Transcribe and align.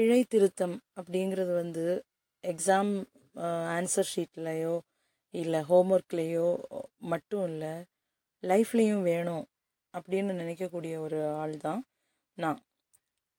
பிழை 0.00 0.20
திருத்தம் 0.24 0.74
அப்படிங்கிறது 0.98 1.52
வந்து 1.54 1.82
எக்ஸாம் 2.44 2.92
ஆன்சர் 3.74 4.08
ஷீட்லேயோ 4.12 4.74
இல்லை 5.34 5.60
ஹோம்ஒர்க்லேயோ 5.70 6.46
மட்டும் 7.10 7.44
இல்லை 7.50 7.72
லைஃப்லேயும் 8.42 9.02
வேணும் 9.02 9.44
அப்படின்னு 9.94 10.38
நினைக்கக்கூடிய 10.40 10.94
ஒரு 10.98 11.18
ஆள் 11.42 11.54
தான் 11.66 11.82
நான். 12.38 12.60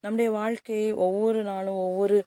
நம்முடைய 0.03 0.29
வாழ்க்கை 0.31 0.79
ஒவ்வொரு 1.05 1.41
நாளும் 1.43 1.79
ஒவ்வொரு 1.87 2.19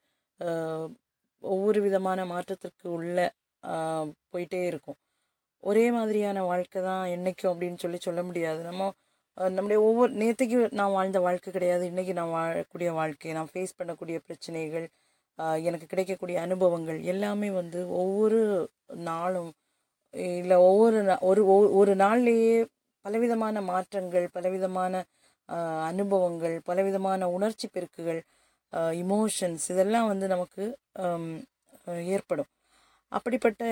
ஒவ்வொரு 1.42 1.80
விதமான 1.86 2.26
மாற்றத்திற்கு 2.32 2.88
உள்ள 2.98 3.18
போயிட்டே 4.32 4.62
இருக்கும். 4.70 4.98
ஒரே 5.62 5.86
மாதிரியான 5.90 6.44
வாழ்க்கை 6.50 6.82
தான் 6.82 7.04
என்றைக்கும் 7.16 7.52
அப்படின்னு 7.52 7.82
சொல்லி 7.84 8.00
சொல்ல 8.08 8.22
முடியாது. 8.22 8.60
நம்ம 8.62 8.92
நம்முடைய 9.34 9.82
ஒவ்வொரு 9.82 10.12
நேற்றுக்கு 10.12 10.72
நான் 10.72 10.90
வாழ்ந்த 10.90 11.20
வாழ்க்கை 11.20 11.52
கிடையாது. 11.52 11.90
இன்றைக்கி 11.90 12.12
நான் 12.12 12.34
வாழக்கூடிய 12.34 12.92
வாழ்க்கை 12.92 13.32
நான் 13.32 13.48
ஃபேஸ் 13.52 13.76
பண்ணக்கூடிய 13.78 14.18
பிரச்சனைகள் 14.26 14.86
எனக்கு 15.62 15.86
கிடைக்கக்கூடிய 15.86 16.40
அனுபவங்கள் 16.40 17.02
எல்லாமே 17.02 17.50
வந்து 17.50 17.90
ஒவ்வொரு 17.90 18.40
நாளும் 18.86 19.50
இல்லை 20.14 20.56
ஒவ்வொரு 20.56 21.02
நா- 21.02 21.20
ஒரு 21.20 21.46
ஒ- 21.46 21.70
ஒரு 21.70 21.96
நாள்லேயே 21.96 22.66
பலவிதமான 23.04 23.60
மாற்றங்கள் 23.62 24.28
பலவிதமான 24.32 25.04
அனுபவங்கள் 25.84 26.60
பலவிதமான 26.64 27.28
உணர்ச்சி 27.30 27.68
பெருக்குகள் 27.68 28.20
இமோஷன்ஸ் 29.02 29.66
இதெல்லாம் 29.68 30.06
வந்து 30.06 30.28
நமக்கு 30.28 30.64
ஏற்படும். 32.12 32.50
அப்படிப்பட்ட 33.12 33.64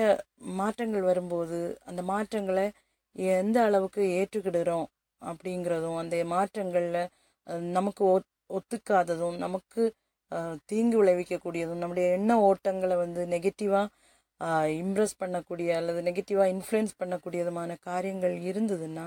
மாற்றங்கள் 0.57 1.01
வரும்போது 1.01 1.57
அந்த 1.85 2.01
மாற்றங்களை 2.01 2.67
எந்த 3.15 3.63
அளவுக்கு 3.63 4.01
ஏற்றுக்கிடுறோம் 4.19 4.85
அப்படிங்கிறதும் 5.31 5.99
அந்த 6.01 6.23
மாற்றங்களில் 6.35 7.01
நமக்கு 7.77 8.03
ஒத் 8.13 8.29
ஒத்துக்காததும் 8.49 9.37
நமக்கு 9.37 9.83
தீங்கு 10.69 10.97
விளைவிக்கக்கூடியதும் 10.99 11.81
நம்முடைய 11.83 12.07
எண்ண 12.17 12.31
ஓட்டங்களை 12.49 12.95
வந்து 12.95 13.21
நெகட்டிவாக 13.33 13.89
இம்ப்ரெஸ் 14.81 15.19
பண்ணக்கூடிய 15.21 15.69
அல்லது 15.79 15.99
நெகட்டிவாக 16.01 16.53
இன்ஃப்ளூயன்ஸ் 16.55 16.99
பண்ணக்கூடியதுமான 17.01 17.77
காரியங்கள் 17.89 18.35
இருந்ததுன்னா 18.51 19.05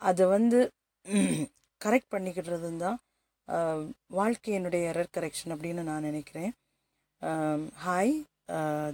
அதை 0.00 0.24
வந்து 0.26 0.58
கரெக்ட் 1.80 2.12
பண்ணிக்கிடுறது 2.14 2.70
தான் 2.84 2.98
வாழ்க்கையினுடைய 4.18 4.82
எரர் 4.92 5.14
கரெக்ஷன் 5.16 5.54
அப்படின்னு 5.54 5.82
நான் 5.82 6.06
நினைக்கிறேன். 6.10 6.52
ஹாய் 7.84 8.14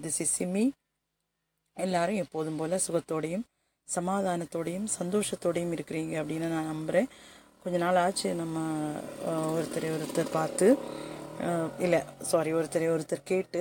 திஸ் 0.05 0.21
இஸ் 0.25 0.35
சிம்மி 0.39 0.65
எல்லாரும் 1.77 2.21
எப்போதும் 2.25 2.59
போல் 2.61 2.85
சுகத்தோடையும் 2.87 3.45
சமாதானத்தோடையும் 3.97 4.89
சந்தோஷத்தோடையும் 5.01 5.75
இருக்கிறீங்க 5.77 6.15
அப்படின்னு 6.21 6.49
நான் 6.49 6.67
நம்புகிறேன் 6.67 7.09
கொஞ்ச 7.65 7.79
நாள் 7.79 7.97
ஆச்சு 7.97 8.35
நம்ம 8.35 8.59
ஒருத்தரை 9.53 9.89
ஒருத்தர் 9.91 10.31
பார்த்து 10.33 10.77
இல்லை 11.79 12.01
சாரி 12.23 12.53
ஒருத்தரை 12.53 12.89
ஒருத்தர் 12.89 13.23
கேட்டு 13.25 13.61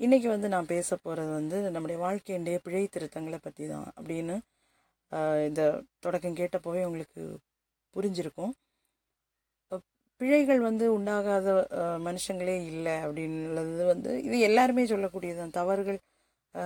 இன்றைக்கி 0.00 0.28
வந்து 0.28 0.48
நான் 0.48 0.66
பேச 0.66 0.96
போகிறது 0.96 1.30
வந்து 1.32 1.70
நம்முடைய 1.70 1.98
வாழ்க்கையினுடைய 2.00 2.58
பிழை 2.62 2.88
திருத்தங்களை 2.94 3.38
பற்றி 3.38 3.66
தான் 3.66 3.92
அப்படின்னு 3.96 4.36
இந்த 5.46 5.62
தொடக்கம் 6.00 6.36
கேட்டப்போவே 6.36 6.84
உங்களுக்கு 6.84 7.22
புரிஞ்சிருக்கும். 7.96 8.52
பிழைகள் 10.20 10.60
வந்து 10.60 10.98
உண்டாகாத 10.98 11.48
மனுஷங்களே 11.98 12.56
இல்லை 12.66 12.92
அப்படின்றது 12.92 13.84
வந்து 13.86 14.22
இது 14.22 14.38
எல்லாருமே 14.38 14.84
சொல்லக்கூடியது 14.84 15.38
தான் 15.38 15.50
தவறுகள் 15.50 15.98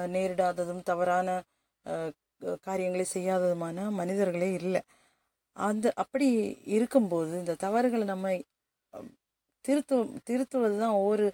நேரிடாததும் 0.09 0.83
தவறான 0.83 1.29
காரியங்களை 2.67 3.07
செய்யாததுமான 3.15 3.87
மனிதர்களே 4.01 4.51
இல்லை. 4.61 4.81
அந்த 5.57 5.87
அப்படி 6.03 6.29
இருக்கும்போது 6.77 7.33
இந்த 7.43 7.55
தவறுகளை 7.65 8.05
நம்ம 8.13 8.35
திருத்து 9.65 9.97
திருத்துவது 10.29 10.77
தான் 10.83 10.97
ஒவ்வொரு 11.01 11.27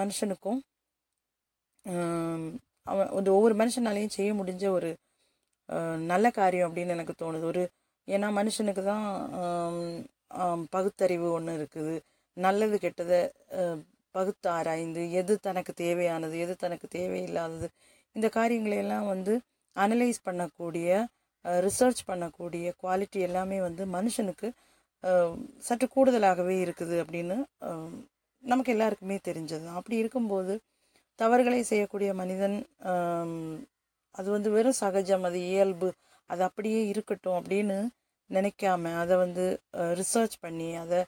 மனுஷனுக்கும் 0.00 0.60
அவன் 2.92 3.10
ஒரு 3.18 3.30
ஒவ்வொரு 3.36 3.54
மனுஷனாலையும் 3.60 4.14
செய்ய 4.18 4.30
முடிஞ்ச 4.40 4.64
ஒரு 4.78 4.90
நல்ல 6.12 6.26
காரியம் 6.38 6.68
அப்படின்னு 6.68 6.94
எனக்கு 6.96 7.14
தோணுது. 7.22 7.44
ஒரு 7.52 7.62
ஏன்னா 8.08 8.28
மனுஷனுக்கு 8.40 8.82
தான் 8.92 9.06
பகுத்தறிவு 10.74 11.28
ஒன்று 11.38 11.52
இருக்குது. 11.60 11.94
நல்லது 12.36 12.76
கெட்டதை 12.84 13.20
பகுத்து 14.16 14.48
ஆராய்ந்து 14.56 15.02
எது 15.20 15.34
தனக்கு 15.46 15.72
தேவையானது 15.82 16.36
எது 16.44 16.54
தனக்கு 16.64 16.86
தேவையில்லாதது 16.98 17.68
இந்த 18.16 18.26
காரியங்களை 18.38 18.76
எல்லாம் 18.84 19.06
வந்து 19.14 19.34
அனலைஸ் 19.76 20.20
பண்ணக்கூடிய 20.28 20.88
ரிசர்ச் 21.66 22.00
பண்ணக்கூடிய 22.10 22.66
குவாலிட்டி 22.80 23.18
எல்லாமே 23.28 23.58
வந்து 23.66 23.82
மனுஷனுக்கு 23.96 24.48
சற்று 25.66 25.86
கூடுதலாகவே 25.94 26.54
இருக்குது 26.64 26.96
அப்படின்னு 27.02 27.36
நமக்கு 28.44 28.72
எல்லாருக்குமே 28.74 29.16
தெரிஞ்சது. 29.28 29.62
தான் 29.66 29.78
அப்படி 29.80 29.96
இருக்கும்போது 30.02 30.54
தவறுகளை 31.18 31.60
செய்யக்கூடிய 31.72 32.10
மனிதன் 32.22 32.56
அது 34.14 34.28
வந்து 34.36 34.48
வெறும் 34.56 34.80
சகஜம் 34.82 35.26
அது 35.28 35.38
இயல்பு 35.52 35.88
அது 36.30 36.42
அப்படியே 36.48 36.80
இருக்கட்டும் 36.92 37.38
அப்படின்னு 37.40 37.76
நினைக்காம 38.30 38.92
அதை 39.02 39.16
வந்து 39.24 39.44
ரிசர்ச் 40.00 40.36
பண்ணி 40.44 40.68
அதை 40.84 41.00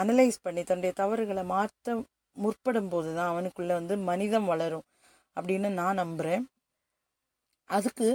அனலைஸ் 0.00 0.38
பண்ணி 0.46 0.62
தன்னுடைய 0.70 0.92
தவறுகளை 1.02 1.44
மாற்ற 1.52 1.94
முற்படும் 2.36 2.90
போது 2.92 3.10
தான் 3.18 3.30
அவனுக்குள்ளே 3.32 3.74
வந்து 3.80 3.94
மனிதம் 4.10 4.48
வளரும். 4.52 4.86
அப்படின்னு 5.36 5.68
நான் 5.80 6.00
நம்புகிறேன் 6.02 6.44
அதுக்கு 7.70 8.08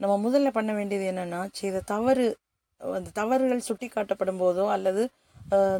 நம்ம 0.00 0.14
முதல்ல 0.26 0.50
பண்ண 0.58 0.70
வேண்டியது 0.78 1.04
என்னென்னா 1.12 1.40
செய்த 1.60 1.84
தவறு 1.92 2.26
அந்த 2.80 3.12
தவறுகள் 3.20 3.66
சுட்டி 3.68 3.86
காட்டப்படும் 3.88 4.40
போதோ 4.42 4.64
அல்லது 4.76 5.02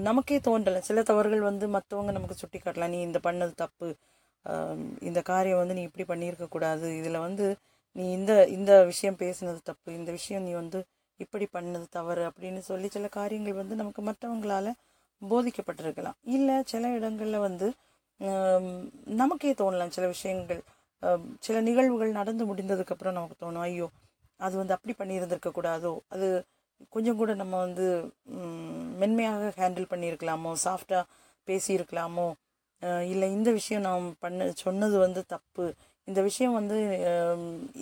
நமக்கே 0.08 0.36
தோன்றலை. 0.46 0.80
சில 0.88 1.02
தவறுகள் 1.10 1.42
வந்து 1.48 1.66
மற்றவங்க 1.76 2.12
நமக்கு 2.16 2.36
சுட்டி 2.40 2.58
காட்டலாம் 2.58 2.92
நீ 2.94 2.98
இந்த 3.08 3.18
பண்ணது 3.26 3.52
தப்பு. 3.62 3.88
இந்த 5.08 5.20
காரியம் 5.30 5.60
வந்து 5.62 5.76
நீ 5.78 5.82
இப்படி 5.88 6.04
பண்ணியிருக்கக்கூடாது 6.12 6.86
இதில் 7.00 7.24
வந்து 7.26 7.46
நீ 7.96 8.04
இந்த 8.18 8.32
இந்த 8.56 8.72
விஷயம் 8.90 9.18
பேசுனது 9.22 9.60
தப்பு. 9.70 9.88
இந்த 9.98 10.10
விஷயம் 10.18 10.44
நீ 10.46 10.52
வந்து 10.62 10.78
இப்படி 11.20 11.46
பண்ணது 11.56 11.86
தவறு 11.98 12.22
அப்படின்னு 12.28 12.60
சொல்லி 12.70 12.88
சில 12.96 13.08
காரியங்கள் 13.18 13.60
வந்து 13.60 13.74
நமக்கு 13.80 14.02
மற்றவங்களால் 14.02 14.70
போதிக்கப்பட்டிருக்கலாம். 15.22 16.18
இல்லை 16.36 16.56
சில 16.72 16.88
இடங்களில் 16.98 17.44
வந்து 17.46 17.66
நமக்கே 19.20 19.52
தோணலாம் 19.60 19.94
சில 19.96 20.06
விஷயங்கள். 20.14 20.62
சில 21.46 21.56
நிகழ்வுகள் 21.68 22.18
நடந்து 22.20 22.42
முடிந்ததுக்கப்புறம் 22.50 23.16
நமக்கு 23.18 23.36
தோணும் 23.42 23.64
ஐயோ 23.68 23.86
அது 24.40 24.54
வந்து 24.60 24.74
அப்படி 24.76 24.94
பண்ணியிருந்திருக்க 25.00 25.50
கூடாதோ? 25.56 25.92
அது 26.14 26.26
கொஞ்சம் 26.94 27.18
கூட 27.20 27.30
நம்ம 27.40 27.54
வந்து 27.66 27.86
மென்மையாக 29.02 29.52
ஹேண்டில் 29.60 29.90
பண்ணியிருக்கலாமோ? 29.92 30.52
சாஃப்டாக 30.64 31.04
பேசியிருக்கலாமோ? 31.48 32.28
இல்லை 33.12 33.26
இந்த 33.36 33.50
விஷயம் 33.58 33.84
நாம் 33.88 34.06
பண்ண 34.24 34.48
சொன்னது 34.64 34.96
வந்து 35.04 35.20
தப்பு. 35.34 35.66
இந்த 36.08 36.20
விஷயம் 36.28 36.56
வந்து 36.58 36.78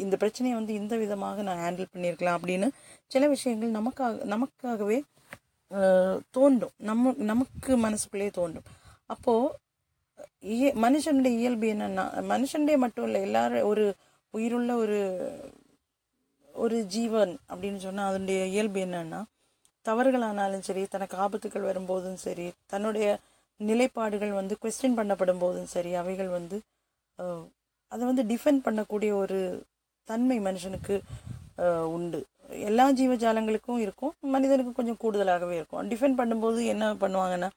இந்த 0.05 0.15
பிரச்சனையை 0.23 0.55
வந்து 0.59 0.73
இந்த 0.81 0.95
விதமாக 1.03 1.43
நான் 1.49 1.63
ஹேண்டில் 1.65 1.93
பண்ணியிருக்கலாம் 1.93 2.39
அப்படின்னு 2.39 2.69
சில 3.11 3.23
விஷயங்கள் 3.35 3.77
நமக்காக 3.79 4.27
நமக்காகவே 4.35 4.99
தோண்டும் 5.71 6.29
தோன்றும். 6.37 6.75
நம்ம 6.89 7.13
நமக்கு 7.31 7.73
மனசுக்குள்ளேயே 7.87 8.33
தோன்றும். 8.39 8.67
அப்போது 9.15 9.55
இய 10.55 10.73
மனுஷனுடைய 10.85 11.35
இயல்பு 11.43 11.67
என்னன்னா 11.75 12.05
மனுஷனுடைய 12.33 12.77
மட்டும் 12.77 13.07
இல்லை 13.09 13.21
எல்லாரும் 13.23 13.69
ஒரு 13.71 13.85
உயிருள்ள 14.35 14.71
ஒரு 14.83 14.99
ஒரு 16.55 16.79
ஜீவன் 16.95 17.33
அப்படின்னு 17.53 17.81
சொன்னால் 17.87 18.09
அதனுடைய 18.11 18.41
இயல்பு 18.45 18.81
என்னன்னா 18.87 19.21
தவறுகளானாலும் 19.87 20.67
சரி 20.69 20.83
தனக்கு 20.95 21.17
ஆபத்துகள் 21.17 21.69
வரும்போதும் 21.71 22.19
சரி 22.25 22.47
தன்னுடைய 22.67 23.07
நிலைப்பாடுகள் 23.61 24.33
வந்து 24.41 24.55
கொஸ்டின் 24.63 24.99
பண்ணப்படும் 24.99 25.43
போதும் 25.45 25.71
சரி 25.75 25.93
அவைகள் 25.95 26.31
வந்து 26.39 26.59
அதை 27.93 28.03
வந்து 28.11 28.25
டிஃபெண்ட் 28.33 28.65
பண்ணக்கூடிய 28.67 29.11
ஒரு 29.23 29.39
தன்மை 30.09 30.37
மனுஷனுக்கு 30.41 30.95
உண்டு. 31.95 32.21
எல்லா 32.69 32.85
ஜீவஜாலங்களுக்கும் 32.93 33.81
இருக்கும் 33.85 34.13
மனிதனுக்கு 34.35 34.73
கொஞ்சம் 34.79 35.01
கூடுதலாகவே 35.03 35.55
இருக்கும். 35.61 35.83
டிஃபெண்ட் 35.91 36.19
பண்ணும்போது 36.21 36.61
என்ன 36.75 36.85
பண்ணுவாங்கன்னா 37.03 37.49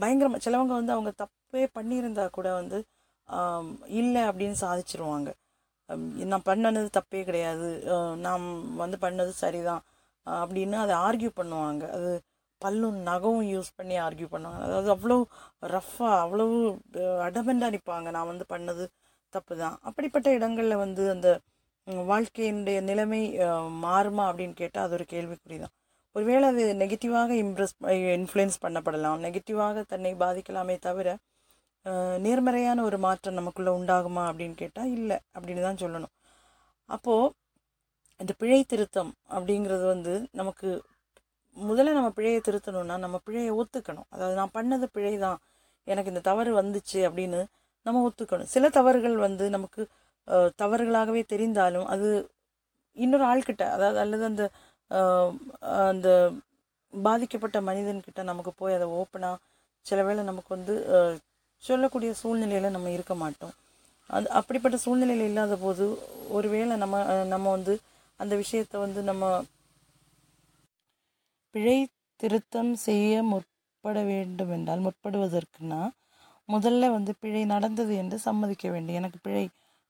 பயங்கரமாக 0.00 0.42
சிலவங்க 0.46 0.74
வந்து 0.80 0.94
அவங்க 0.96 1.10
தப்பே 1.22 1.64
பண்ணியிருந்தா 1.78 2.24
கூட 2.38 2.48
வந்து 2.60 2.78
இல்லை 4.00 4.22
அப்படின்னு 4.30 4.56
சாதிச்சிருவாங்க. 4.64 5.30
நான் 6.32 6.46
பண்ணனது 6.50 6.88
தப்பே 6.98 7.20
கிடையாது. 7.28 7.68
நாம் 8.26 8.46
வந்து 8.82 8.96
பண்ணது 9.06 9.32
சரிதான். 9.42 9.82
அப்படின்னு 10.26 10.76
அதை 10.84 10.94
ஆர்கியூ 11.06 11.30
பண்ணுவாங்க. 11.40 11.84
அது 11.96 12.10
பல்லும் 12.62 12.98
நகவும் 13.08 13.46
யூஸ் 13.54 13.70
பண்ணி 13.78 13.96
ஆர்கியூ 14.06 14.28
பண்ணுவாங்க. 14.34 14.62
அதாவது 14.68 14.90
அவ்வளோ 14.96 15.16
ரஃப்பாக 15.74 16.20
அவ்வளவு 16.24 16.58
அடமெண்டாக 17.28 17.74
நிற்பாங்க 17.76 18.10
நான் 18.16 18.30
வந்து 18.32 18.46
பண்ணது 18.54 18.84
தப்பு 19.32 19.54
தான் 19.62 19.76
அப்படிப்பட்ட 19.88 20.28
இடங்களில் 20.38 20.82
வந்து 20.84 21.04
அந்த 21.14 21.28
வாழ்க்கையினுடைய 22.10 22.78
நிலைமை 22.90 23.22
மாறுமா 23.86 24.24
அப்படின்னு 24.30 24.54
கேட்டால் 24.62 24.86
அது 24.86 24.96
ஒரு 24.98 25.06
கேள்விக்குறி 25.14 25.56
தான் 25.64 25.74
ஒருவேளை 26.16 26.46
அது 26.52 26.64
நெகட்டிவாக 26.82 27.30
இம்ப்ரெஸ் 27.44 27.74
இன்ஃப்ளூயன்ஸ் 28.18 28.58
பண்ணப்படலாம். 28.64 29.18
நெகட்டிவாக 29.26 29.84
தன்னை 29.92 30.12
பாதிக்கலாமே 30.24 30.76
தவிர 30.88 31.08
நேர்மறையான 32.26 32.82
ஒரு 32.88 32.98
மாற்றம் 33.06 33.38
நமக்குள்ளே 33.38 33.72
உண்டாகுமா 33.78 34.22
அப்படின்னு 34.30 34.56
கேட்டால் 34.62 34.92
இல்லை 34.98 35.18
அப்படின்னு 35.36 35.62
தான் 35.68 35.80
சொல்லணும். 35.82 36.12
அப்போது 36.88 37.32
இந்த 38.22 38.32
பிழை 38.42 38.60
திருத்தம் 38.72 39.12
அப்படிங்கிறது 39.36 39.84
வந்து 39.94 40.14
நமக்கு 40.40 40.68
முதல்ல 41.56 41.94
நம்ம 41.98 42.10
பிழையை 42.18 42.38
திருத்தணும்னா 42.46 42.96
நம்ம 43.04 43.16
பிழையை 43.26 43.50
ஒத்துக்கணும். 43.60 44.06
அதாவது 44.14 44.36
நான் 44.40 44.54
பண்ணது 44.58 44.86
பிழை 44.96 45.14
தான் 45.26 45.38
எனக்கு 45.86 46.12
இந்த 46.12 46.22
தவறு 46.30 46.50
வந்துச்சு 46.60 47.00
அப்படின்னு 47.08 47.40
நம்ம 47.86 48.02
ஒத்துக்கணும். 48.08 48.50
சில 48.54 48.68
தவறுகள் 48.78 49.16
வந்து 49.26 49.44
நமக்கு 49.56 49.82
தவறுகளாகவே 50.62 51.22
தெரிந்தாலும் 51.32 51.86
அது 51.94 52.08
இன்னொரு 52.96 53.24
ஆள்கிட்ட 53.30 53.64
அதாவது 53.76 53.98
அல்லது 54.04 54.24
அந்த 54.30 54.44
அந்த 55.88 56.08
பாதிக்கப்பட்ட 56.94 57.58
மனிதன்கிட்ட 57.68 58.22
நமக்கு 58.30 58.52
போய் 58.60 58.76
அதை 58.78 58.86
ஓப்பனாக 59.00 59.42
சில 59.86 60.00
வேளை 60.06 60.22
நமக்கு 60.24 60.50
வந்து 60.56 60.74
சொல்லக்கூடிய 61.62 62.10
சூழ்நிலையில் 62.20 62.74
நம்ம 62.74 62.90
இருக்க 62.96 63.14
மாட்டோம். 63.14 63.54
அது 64.10 64.26
அப்படிப்பட்ட 64.38 64.76
சூழ்நிலையில் 64.84 65.28
இல்லாத 65.30 65.54
போது 65.56 65.84
ஒருவேளை 66.36 66.74
நம்ம 66.82 66.96
நம்ம 67.32 67.46
வந்து 67.50 67.74
அந்த 68.20 68.34
விஷயத்தை 68.42 68.76
வந்து 68.80 69.00
நம்ம 69.02 69.24
பிழை 71.54 71.78
திருத்தம் 72.20 72.72
செய்ய 72.86 73.22
முற்பட 73.30 73.98
வேண்டும் 74.10 74.52
என்றால் 74.56 74.84
முற்படுவதற்குனா 74.86 75.80
முதல்ல 76.48 76.88
வந்து 76.94 77.12
பிழை 77.22 77.42
நடந்தது 77.52 77.92
என்று 78.02 78.16
சம்மதிக்க 78.26 78.64
வேண்டும். 78.74 78.98
எனக்கு 79.00 79.18
பிழை 79.26 79.44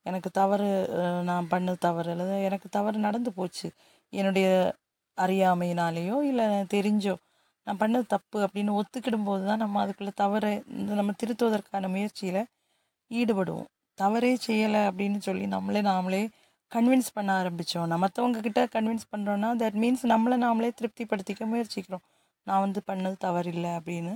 எனக்கு 0.06 0.30
தவறு 0.40 0.68
நான் 1.30 1.50
பண்ண 1.52 1.74
தவறு 1.86 2.10
அல்லது 2.14 2.34
எனக்கு 2.48 2.68
தவறு 2.76 2.98
நடந்து 3.06 3.30
போச்சு. 3.38 3.68
என்னுடைய 4.12 4.48
அறியாமையினாலேயோ 5.18 6.16
இல்லை 6.30 6.46
தெரிஞ்சோ 6.74 7.14
நான் 7.66 7.80
பண்ணது 7.80 8.06
தப்பு 8.06 8.38
அப்படின்னு 8.46 8.72
ஒத்துக்கிடும் 8.80 9.24
போது 9.24 9.42
தான் 9.44 9.56
நம்ம 9.56 9.80
அதுக்குள்ளே 9.82 10.12
தவறு 10.16 10.50
இந்த 10.78 10.94
நம்ம 10.94 11.12
திருத்துவதற்கான 11.22 11.88
முயற்சியில் 11.88 12.42
ஈடுபடுவோம். 13.10 13.68
தவறே 13.98 14.32
செய்யலை 14.46 14.80
அப்படின்னு 14.88 15.18
சொல்லி 15.18 15.46
நம்மளே 15.46 15.80
நாமளே 15.82 16.22
கன்வின்ஸ் 16.72 17.14
பண்ண 17.14 17.30
ஆரம்பித்தோம் 17.40 17.92
மற்றவங்க 18.04 18.40
கிட்ட 18.40 18.60
கன்வின்ஸ் 18.74 19.10
பண்ணுறோன்னா 19.12 19.50
தட் 19.62 19.78
மீன்ஸ் 19.82 20.04
நம்மளை 20.12 20.36
நாமளே 20.46 20.70
திருப்திப்படுத்திக்க 20.80 21.44
முயற்சிக்கிறோம். 21.52 22.04
நான் 22.46 22.64
வந்து 22.66 22.80
பண்ணது 22.86 23.16
தவறில்லை 23.26 23.72
அப்படின்னு 23.78 24.14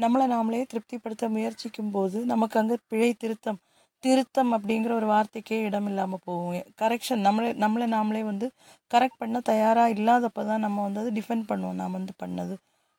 நம்மளை 0.00 0.26
நாமளே 0.34 0.60
திருப்திப்படுத்த 0.72 1.24
முயற்சிக்கும் 1.28 1.90
போது 1.90 2.18
நமக்கு 2.32 2.56
அங்கே 2.60 2.76
பிழை 2.88 3.10
திருத்தம் 3.14 3.60
திருத்தம் 4.04 4.52
அப்படிங்கிற 4.56 4.92
ஒரு 5.00 5.06
வார்த்தைக்கே 5.12 5.58
இடம் 5.68 5.88
இல்லாமல் 5.90 6.22
போகும் 6.26 6.54
கரெக்ஷன் 6.82 7.22
நம்மளே 7.26 7.50
நம்மளை 7.64 7.86
நாமளே 7.96 8.22
வந்து 8.30 8.46
கரெக்ட் 8.90 9.20
பண்ண 9.22 9.38
தயாராக 9.50 9.94
இல்லாதப்போ 9.98 10.42
தான் 10.50 10.64
நம்ம 10.66 10.82
வந்து 10.86 11.02
அதை 11.02 11.12
டிஃபெண்ட் 11.18 11.46
பண்ணுவோம். 11.50 11.78
நாம் 11.82 11.96
வந்து 11.98 12.14
பண்ணது 12.22 12.54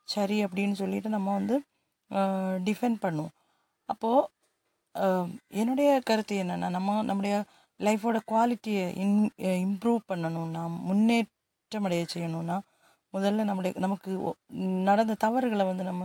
சரி 0.08 0.38
அப்படின்னு 0.46 0.76
சொல்லிட்டு 0.82 1.10
நம்ம 1.18 1.30
வந்து 1.40 1.56
டிஃபெண்ட் 2.70 3.00
பண்ணுவோம். 3.06 3.34
அப்போது 3.90 4.30
என்னுடைய 5.62 5.90
கருத்து 6.10 6.36
என்னென்னா 6.44 6.68
நம்ம 6.78 6.98
நம்முடைய 7.10 7.36
லைஃபோட 7.80 8.18
குவாலிட்டியை 8.32 8.84
இன் 9.04 9.16
இம்ப்ரூவ் 9.68 10.02
பண்ணணும்னா 10.12 10.64
முன்னேற்றம் 10.90 11.88
அடைய 11.90 12.04
செய்யணும்னா 12.14 12.58
முதல்ல 13.14 13.46
நம்முடைய 13.50 13.74
நமக்கு 13.86 14.12
நடந்த 14.90 15.18
தவறுகளை 15.26 15.66
வந்து 15.72 15.84
நம்ம 15.92 16.04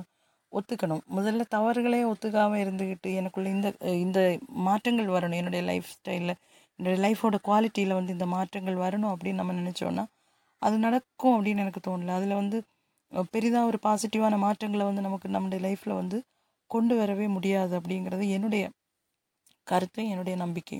ஒத்துக்கணும். 0.58 1.02
முதல்ல 1.16 1.42
தவறுகளே 1.54 2.00
ஒத்துக்காமல் 2.12 2.62
இருந்துக்கிட்டு 2.64 3.10
எனக்குள்ள 3.20 3.48
இந்த 3.56 3.68
இந்த 4.04 4.20
மாற்றங்கள் 4.68 5.14
வரணும். 5.16 5.38
என்னுடைய 5.40 5.62
லைஃப் 5.70 5.88
ஸ்டைலில் 5.94 6.34
என்னுடைய 6.78 6.98
லைஃபோட 7.06 7.36
குவாலிட்டியில் 7.48 7.96
வந்து 7.98 8.14
இந்த 8.16 8.26
மாற்றங்கள் 8.36 8.76
வரணும் 8.84 9.12
அப்படின்னு 9.12 9.40
நம்ம 9.40 9.56
நினச்சோன்னா 9.60 10.04
அது 10.62 10.76
நடக்கும் 10.86 11.34
அப்படின்னு 11.36 11.62
எனக்கு 11.64 11.80
தோணல. 11.88 12.14
அதில் 12.18 12.40
வந்து 12.40 12.58
பெரிதாக 13.34 13.68
ஒரு 13.70 13.78
பாசிட்டிவான 13.86 14.34
மாற்றங்களை 14.44 14.84
வந்து 14.88 15.06
நமக்கு 15.06 15.28
நம்முடைய 15.36 15.60
லைஃப்பில் 15.66 16.00
வந்து 16.00 16.18
கொண்டு 16.70 16.94
வரவே 17.00 17.26
முடியாது 17.36 17.72
அப்படிங்கிறது 17.78 18.24
என்னுடைய 18.36 18.64
கருத்து 19.66 20.02
என்னுடைய 20.12 20.34
நம்பிக்கை. 20.42 20.78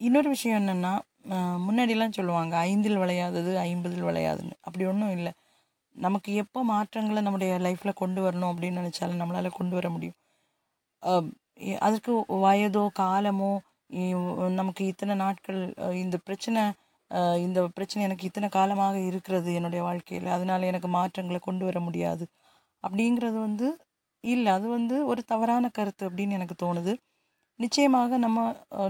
இன்னொரு 0.00 0.28
விஷயம் 0.34 0.58
என்னென்னா 0.60 0.92
முன்னாடிலாம் 1.66 2.16
சொல்லுவாங்க 2.16 2.54
ஐந்தில் 2.70 3.00
விளையாதது 3.02 3.52
ஐம்பதில் 3.68 4.06
விளையாதுன்னு. 4.08 4.56
அப்படி 4.66 4.84
ஒன்றும் 4.90 5.14
இல்லை. 5.18 5.32
நமக்கு 5.96 6.30
எப்போ 6.42 6.60
மாற்றங்களை 6.72 7.20
நம்முடைய 7.26 7.52
லைஃப்பில் 7.66 8.00
கொண்டு 8.02 8.20
வரணும் 8.24 8.50
அப்படின்னு 8.52 8.80
நினச்சாலும் 8.82 9.20
நம்மளால் 9.22 9.58
கொண்டு 9.58 9.74
வர 9.78 9.88
முடியும். 9.94 10.18
அதுக்கு 11.86 11.86
அதற்கு 11.86 12.12
வயதோ 12.44 12.84
காலமோ 13.02 13.52
நமக்கு 14.60 14.82
இத்தனை 14.92 15.14
நாட்கள் 15.24 15.60
இந்த 16.04 16.16
பிரச்சனை 16.26 16.62
இந்த 17.46 17.58
பிரச்சனை 17.76 18.02
எனக்கு 18.08 18.28
இத்தனை 18.28 18.48
காலமாக 18.56 18.96
இருக்கிறது 19.08 19.50
என்னுடைய 19.58 19.80
வாழ்க்கையில் 19.88 20.28
அதனால் 20.36 20.68
எனக்கு 20.70 20.88
மாற்றங்களை 20.98 21.40
கொண்டு 21.48 21.64
வர 21.68 21.78
முடியாது 21.86 22.24
அப்படிங்கிறது 22.84 23.38
வந்து 23.46 23.68
இல்லை 24.24 24.50
அது 24.56 24.66
வந்து 24.76 24.96
ஒரு 25.10 25.22
தவறான 25.32 25.64
கருத்து 25.78 26.04
அப்படின்னு 26.08 26.36
எனக்கு 26.38 26.56
தோணுது. 26.64 26.92
நிச்சயமாக 27.60 28.16
நம்ம 28.24 28.38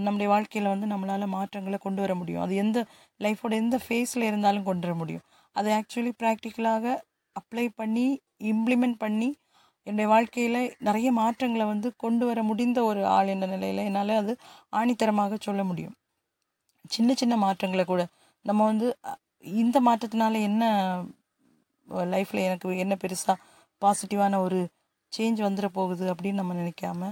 நம்முடைய 0.06 0.29
வாழ்க்கையில் 0.35 0.73
வந்து 0.73 0.87
நம்மளால் 0.93 1.33
மாற்றங்களை 1.37 1.79
கொண்டு 1.87 2.01
வர 2.05 2.12
முடியும். 2.21 2.43
அது 2.45 2.55
எந்த 2.65 2.79
லைஃபோட 3.21 3.53
எந்த 3.62 3.77
ஃபேஸில் 3.87 4.29
இருந்தாலும் 4.31 4.69
கொண்டு 4.69 4.87
வர 4.87 4.95
முடியும். 5.03 5.25
அதை 5.56 5.71
ஆக்சுவலி 5.79 6.12
ப்ராக்டிக்கலாக 6.23 6.95
அப்ளை 7.37 7.67
பண்ணி 7.77 8.06
இம்ப்ளிமெண்ட் 8.53 8.99
பண்ணி 8.99 9.31
என்னுடைய 9.87 10.09
வாழ்க்கையில் 10.09 10.61
நிறைய 10.79 11.09
மாற்றங்களை 11.12 11.65
வந்து 11.67 11.89
கொண்டு 11.97 12.25
வர 12.27 12.43
முடிந்த 12.43 12.79
ஒரு 12.85 13.01
ஆள் 13.06 13.27
என்ற 13.27 13.47
நிலையில் 13.47 13.83
என்னால் 13.85 14.12
அது 14.17 14.33
ஆணித்தரமாக 14.73 15.37
சொல்ல 15.41 15.62
முடியும். 15.65 15.97
சின்ன 16.89 17.15
சின்ன 17.15 17.35
மாற்றங்களை 17.37 17.85
கூட. 17.85 18.03
நம்ம 18.45 18.61
வந்து 18.65 18.87
இந்த 19.55 19.77
மாற்றத்தினால 19.81 20.41
என்ன 20.43 20.65
லைஃப்பில் 22.06 22.47
எனக்கு 22.47 22.69
என்ன 22.77 22.95
பெருசாக 22.95 23.43
பாசிட்டிவான 23.83 24.39
ஒரு 24.41 24.61
சேஞ்ச் 25.12 25.41
வந்துட 25.41 25.69
போகுது 25.73 26.05
அப்படின்னு 26.15 26.41
நம்ம 26.41 26.55
நினைக்காம 26.55 27.11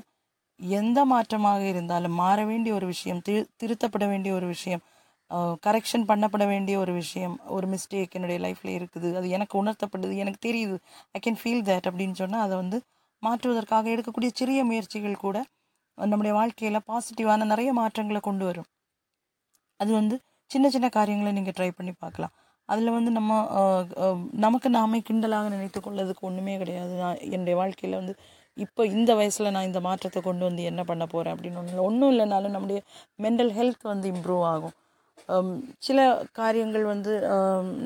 எந்த 0.61 0.99
மாற்றமாக 1.05 1.63
இருந்தாலும் 1.69 2.15
மாற 2.15 2.39
வேண்டிய 2.45 2.73
ஒரு 2.75 2.87
விஷயம் 2.87 3.21
திரு 3.21 3.41
திருத்தப்பட 3.61 4.05
வேண்டிய 4.09 4.33
ஒரு 4.35 4.47
விஷயம் 4.47 4.83
கரெக்ஷன் 5.67 6.05
பண்ணப்பட 6.11 6.45
வேண்டிய 6.53 6.77
ஒரு 6.85 6.93
விஷயம் 7.01 7.35
ஒரு 7.57 7.67
மிஸ்டேக் 7.75 8.15
என்னுடைய 8.19 8.39
லைஃப்பில் 8.47 8.75
இருக்குது. 8.79 9.09
அது 9.19 9.27
எனக்கு 9.37 9.55
உணர்த்தப்படுது 9.63 10.15
எனக்கு 10.25 10.41
தெரியுது. 10.49 10.77
ஐ 11.17 11.21
கேன் 11.27 11.39
ஃபீல் 11.43 11.65
தேட் 11.69 11.89
அப்படின்னு 11.91 12.17
சொன்னால் 12.23 12.45
அதை 12.47 12.57
வந்து 12.63 12.79
மாற்றுவதற்காக 13.23 13.91
எடுக்கக்கூடிய 13.95 14.31
சிறிய 14.41 14.61
முயற்சிகள் 14.71 15.23
கூட 15.25 15.39
நம்முடைய 15.99 16.33
வாழ்க்கையில் 16.41 16.87
பாசிட்டிவான 16.91 17.47
நிறைய 17.53 17.71
மாற்றங்களை 17.81 18.21
கொண்டு 18.29 18.45
வரும். 18.49 18.69
அது 19.81 19.91
வந்து 20.01 20.17
சின்ன 20.51 20.67
சின்ன 20.75 20.87
காரியங்களை 20.97 21.33
நீங்கள் 21.39 21.57
ட்ரை 21.59 21.71
பண்ணி 21.79 21.93
பார்க்கலாம். 22.05 22.35
அதில் 22.69 22.95
வந்து 22.97 23.11
நம்ம 23.17 23.33
நமக்கு 24.45 24.69
நாமே 24.79 24.99
கிண்டலாக 25.09 25.49
நினைத்து 25.55 25.79
கொள்ளதுக்கு 25.87 26.23
ஒன்றுமே 26.29 26.55
கிடையாது. 26.63 26.93
நான் 27.03 27.19
என்னுடைய 27.35 27.55
வாழ்க்கையில் 27.61 27.99
வந்து 28.01 28.15
இப்போ 28.57 28.83
இந்த 28.97 29.11
வயசில் 29.19 29.53
நான் 29.55 29.69
இந்த 29.71 29.81
மாற்றத்தை 29.89 30.21
கொண்டு 30.29 30.45
வந்து 30.49 30.63
என்ன 30.71 30.81
பண்ண 30.91 31.05
போகிறேன் 31.13 31.35
அப்படின்னு 31.35 31.59
ஒன்றும் 31.61 31.75
இல்லை 31.75 31.85
ஒன்றும் 31.89 32.11
இல்லைனாலும் 32.13 32.55
நம்முடைய 32.57 32.81
மென்டல் 33.25 33.53
ஹெல்த் 33.59 33.85
வந்து 33.93 34.09
இம்ப்ரூவ் 34.15 34.45
ஆகும். 34.55 34.75
சில 35.87 35.99
காரியங்கள் 36.41 36.85
வந்து 36.93 37.13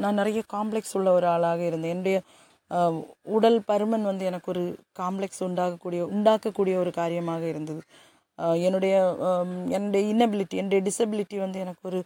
நான் 0.03 0.19
நிறைய 0.21 0.41
காம்ப்ளெக்ஸ் 0.55 0.95
உள்ள 0.99 1.09
ஒரு 1.19 1.27
ஆளாக 1.35 1.61
இருந்தேன். 1.71 1.95
என்னுடைய 1.95 2.19
உடல் 3.37 3.59
பருமன் 3.71 4.07
வந்து 4.11 4.25
எனக்கு 4.31 4.49
ஒரு 4.55 4.65
காம்ப்ளெக்ஸ் 5.01 5.43
உண்டாகக்கூடிய 5.49 6.01
உண்டாக்கக்கூடிய 6.15 6.77
ஒரு 6.83 6.93
காரியமாக 7.01 7.43
இருந்தது. 7.53 7.83
என்னுடைய 8.67 8.95
என்னுடைய 9.77 10.03
இன்னபிலிட்டி 10.13 10.57
என்னுடைய 10.63 10.81
டிசபிலிட்டி 10.89 11.37
வந்து 11.45 11.59
எனக்கு 11.65 11.85
ஒரு 11.91 12.01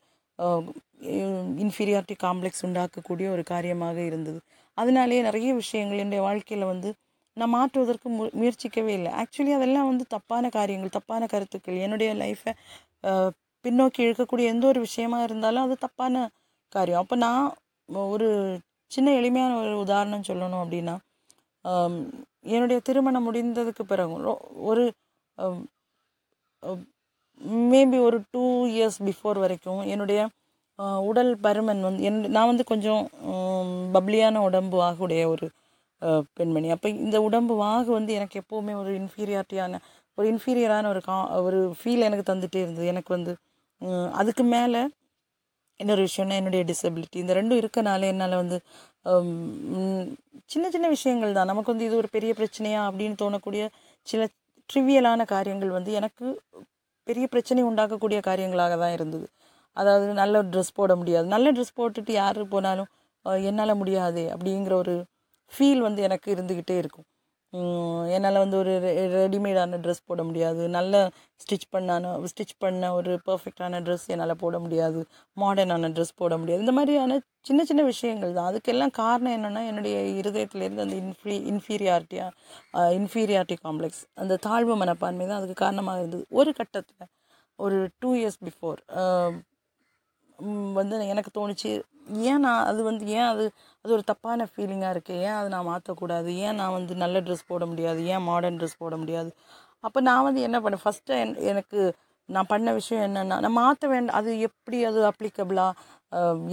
இன்ஃபீரியாரிட்டி 1.65 2.17
காம்ப்ளெக்ஸ் 2.27 2.65
உண்டாக்கக்கூடிய 2.69 3.27
ஒரு 3.37 3.43
காரியமாக 3.53 3.99
இருந்தது. 4.11 4.41
அதனாலேயே 4.79 5.23
நிறைய 5.29 5.51
விஷயங்கள் 5.63 6.03
என்னுடைய 6.03 6.23
வாழ்க்கையில் 6.29 6.71
வந்து 6.73 6.91
நான் 7.37 7.55
மாற்றுவதற்கு 7.57 8.09
மு 8.19 8.25
முயற்சிக்கவே 8.41 8.93
இல்லை. 8.99 9.11
ஆக்சுவலி 9.21 9.53
அதெல்லாம் 9.59 9.89
வந்து 9.91 10.05
தப்பான 10.15 10.45
காரியங்கள் 10.59 10.97
தப்பான 10.99 11.27
கருத்துக்கள். 11.35 11.79
என்னுடைய 11.87 12.11
லைஃப்பை 12.23 12.53
பின்னோக்கி 13.65 14.01
இழுக்கக்கூடிய 14.07 14.53
எந்த 14.55 14.65
ஒரு 14.67 14.81
விஷயமா 14.81 15.19
இருந்தாலும் 15.23 15.65
அது 15.67 15.77
தப்பான 15.85 16.15
காரியம். 16.73 17.03
அப்போ 17.03 17.17
நான் 17.27 17.45
ஒரு 18.13 18.29
சின்ன 18.91 19.09
எளிமையான 19.21 19.53
ஒரு 19.63 19.75
உதாரணம் 19.85 20.29
சொல்லணும் 20.29 20.63
அப்படின்னா 20.65 20.97
என்னுடைய 22.55 22.79
திருமணம் 22.89 23.27
முடிந்ததுக்கு 23.29 23.83
பிறகு 23.85 24.15
ஒரு 24.71 24.85
மேபி 27.73 27.99
ஒரு 28.07 28.19
டூ 28.33 28.45
இயர்ஸ் 28.75 28.99
பிஃபோர் 29.09 29.39
வரைக்கும் 29.45 29.83
என்னுடைய 29.93 30.21
உடல் 31.09 31.33
பருமன் 31.45 31.83
வந்து 31.87 32.03
என் 32.09 32.21
நான் 32.37 32.51
வந்து 32.51 32.65
கொஞ்சம் 32.73 33.03
பப்ளியான 33.97 34.43
உடம்பு 34.49 34.77
ஆகுடைய 34.89 35.23
ஒரு 35.33 35.47
பெண்மணி. 36.39 36.69
அப்போ 36.75 36.89
இந்த 37.05 37.17
உடம்பு 37.29 37.55
வாகு 37.63 37.91
வந்து 37.99 38.13
எனக்கு 38.19 38.37
எப்போவுமே 38.43 38.75
ஒரு 38.83 38.91
இன்ஃபீரியாரிட்டியான 39.01 39.81
ஒரு 40.19 40.27
இன்ஃபீரியரான 40.33 40.89
ஒரு 40.93 41.01
கா 41.09 41.17
ஒரு 41.47 41.59
ஃபீல் 41.81 42.07
எனக்கு 42.09 42.25
தந்துகிட்டே 42.31 42.61
இருந்தது. 42.65 42.87
எனக்கு 42.93 43.11
வந்து 43.17 43.33
அதுக்கு 44.21 44.45
மேலே 44.55 44.81
இன்னொரு 45.81 46.03
விஷயம்னா 46.09 46.39
என்னுடைய 46.41 46.63
டிசபிலிட்டி 46.71 47.19
இந்த 47.23 47.33
ரெண்டும் 47.39 47.61
இருக்கனால 47.63 48.09
என்னால் 48.13 48.41
வந்து 48.43 48.57
சின்ன 50.53 50.67
சின்ன 50.75 50.87
விஷயங்கள் 50.95 51.37
தான். 51.37 51.51
நமக்கு 51.53 51.73
வந்து 51.73 51.87
இது 51.89 51.97
ஒரு 52.03 52.09
பெரிய 52.17 52.33
பிரச்சனையா 52.41 52.81
அப்படின்னு 52.89 53.17
தோணக்கூடிய 53.23 53.63
சில 54.07 54.23
ட்ரிவியலான 54.71 55.25
காரியங்கள் 55.35 55.77
வந்து 55.79 55.93
எனக்கு 56.01 56.27
பெரிய 57.07 57.27
பிரச்சனை 57.33 57.61
உண்டாக்கக்கூடிய 57.71 58.19
காரியங்களாக 58.29 58.75
தான் 58.83 58.95
இருந்தது. 58.97 59.27
அதாவது 59.77 60.07
நல்ல 60.23 60.43
ட்ரெஸ் 60.53 60.77
போட 60.79 60.93
முடியாது. 61.01 61.27
நல்ல 61.35 61.47
ட்ரெஸ் 61.57 61.79
போட்டுட்டு 61.79 62.13
யார் 62.23 62.41
போனாலும் 62.55 62.91
என்னால் 63.51 63.81
முடியாது 63.83 64.23
அப்படிங்கிற 64.35 64.75
ஒரு 64.83 64.95
ஃபீல் 65.53 65.83
வந்து 65.87 66.01
எனக்கு 66.09 66.29
இருந்துக்கிட்டே 66.35 66.77
இருக்கும். 66.83 67.07
என்னால் 68.17 68.43
வந்து 68.45 68.57
ஒரு 68.63 68.73
ரெடிமேடான 69.17 69.79
ட்ரெஸ் 69.85 70.07
போட 70.11 70.21
முடியாது. 70.29 70.63
நல்ல 70.79 70.95
ஸ்டிச் 71.43 71.67
பண்ணான 71.75 72.13
ஸ்டிச் 72.33 72.55
பண்ண 72.65 72.91
ஒரு 72.99 73.13
பர்ஃபெக்டான 73.29 73.81
ட்ரெஸ் 73.87 74.07
என்னால் 74.15 74.41
போட 74.45 74.57
முடியாது. 74.65 75.01
மாடர்னான 75.43 75.91
ட்ரெஸ் 75.97 76.15
போட 76.23 76.37
முடியாது. 76.43 76.63
இந்த 76.65 76.75
மாதிரியான 76.79 77.19
சின்ன 77.49 77.61
சின்ன 77.71 77.83
விஷயங்கள் 77.93 78.35
தான். 78.39 78.49
அதுக்கெல்லாம் 78.51 78.95
காரணம் 79.03 79.35
என்னென்னா 79.39 79.63
என்னுடைய 79.71 79.97
இருதயத்துலேருந்து 80.21 80.85
அந்த 80.87 80.97
இன்ஃபீ 81.05 81.37
இன்ஃபீரியாரிட்டியா 81.53 82.27
இன்ஃபீரியாரிட்டி 83.01 83.59
காம்ப்ளெக்ஸ் 83.67 84.03
அந்த 84.23 84.39
தாழ்வு 84.49 84.77
மனப்பான்மை 84.83 85.27
தான் 85.31 85.41
அதுக்கு 85.41 85.59
காரணமாக 85.65 86.03
இருந்தது. 86.03 86.25
ஒரு 86.41 86.53
கட்டத்தில் 86.61 87.11
ஒரு 87.59 87.79
டூ 88.03 88.11
இயர்ஸ் 88.21 88.41
பிஃபோர் 88.49 88.81
வந்து 90.79 90.95
எனக்கு 91.15 91.31
தோணுச்சு 91.39 91.71
ஏன் 92.31 92.43
நான் 92.45 92.63
அது 92.69 92.81
வந்து 92.89 93.05
ஏன் 93.17 93.27
அது 93.33 93.45
அது 93.85 93.91
ஒரு 93.97 94.05
தப்பான 94.11 94.47
ஃபீலிங்காக 94.53 94.93
இருக்குது 94.95 95.19
ஏன் 95.27 95.37
அதை 95.39 95.49
நான் 95.55 95.69
மாற்றக்கூடாது 95.71 96.31
ஏன் 96.47 96.59
நான் 96.61 96.75
வந்து 96.77 96.93
நல்ல 97.03 97.17
ட்ரெஸ் 97.27 97.45
போட 97.51 97.65
முடியாது? 97.73 98.01
ஏன் 98.13 98.25
மாடர்ன் 98.29 98.59
ட்ரெஸ் 98.61 98.81
போட 98.83 98.95
முடியாது? 99.03 99.31
அப்போ 99.85 99.99
நான் 100.09 100.27
வந்து 100.29 100.41
என்ன 100.49 100.57
பண்ணேன்? 100.63 100.83
ஃபஸ்ட்டு 100.85 101.19
என் 101.23 101.35
எனக்கு 101.51 101.81
நான் 102.29 102.51
பண்ண 102.53 102.69
விஷயம் 102.79 103.05
என்னென்னா 103.07 103.37
நான் 103.45 103.57
மாற்ற 103.61 103.85
வேண்டாம் 103.93 104.19
அது 104.19 104.31
எப்படி 104.49 104.79
அது 104.91 105.01
அப்ளிகபிளாக 105.11 105.73